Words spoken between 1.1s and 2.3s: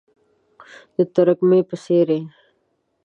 ترږمۍ په څیرې،